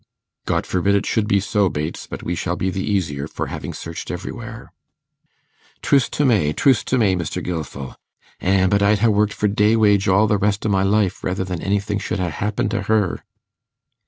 [0.47, 3.71] 'God forbid it should be so, Bates, but we shall be the easier for having
[3.71, 4.73] searched everywhere.'
[5.83, 7.39] 'Troost to mae, troost to mae, Mr.
[7.43, 7.95] Gilfil.
[8.39, 8.65] Eh!
[8.65, 11.61] but I'd ha' worked for day wage all the rest o' my life, rether than
[11.61, 13.23] anythin' should ha' happened to her.